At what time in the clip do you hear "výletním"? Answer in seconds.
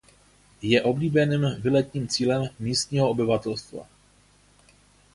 1.61-2.07